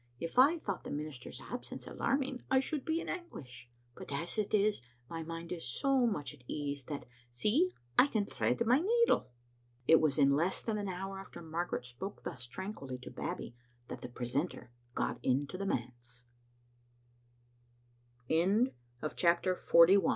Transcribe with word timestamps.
If 0.19 0.39
I 0.39 0.57
thought 0.57 0.83
the 0.83 0.89
minister's 0.89 1.39
absence 1.39 1.85
alarming, 1.85 2.41
I 2.49 2.59
should 2.59 2.83
be 2.83 2.99
in 3.01 3.07
anguish; 3.07 3.69
but 3.93 4.11
as 4.11 4.39
it 4.39 4.51
is, 4.51 4.81
my 5.07 5.21
mind 5.21 5.51
is 5.51 5.69
so 5.69 6.07
much 6.07 6.33
at 6.33 6.43
ease 6.47 6.83
that, 6.85 7.05
see, 7.33 7.69
I 7.99 8.07
can 8.07 8.25
thread 8.25 8.65
my 8.65 8.79
needle." 8.79 9.29
It 9.87 10.01
was 10.01 10.17
in 10.17 10.35
less 10.35 10.63
than 10.63 10.79
an 10.79 10.87
hour 10.89 11.19
after 11.19 11.39
Margaret 11.43 11.85
spoke 11.85 12.23
thus 12.23 12.47
tranquilly 12.47 12.97
to 12.97 13.11
Babbie 13.11 13.53
that 13.89 14.01
the 14.01 14.09
precento 14.09 14.69